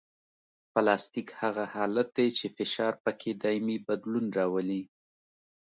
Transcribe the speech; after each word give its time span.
پلاستیک 0.73 1.27
هغه 1.41 1.63
حالت 1.75 2.07
دی 2.17 2.27
چې 2.37 2.45
فشار 2.57 2.93
پکې 3.03 3.31
دایمي 3.43 3.77
بدلون 3.87 4.25
راولي 4.37 4.81